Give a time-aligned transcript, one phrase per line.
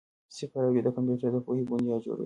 [0.35, 2.19] صفر او یو د کمپیوټر د پوهې بنیاد جوړوي.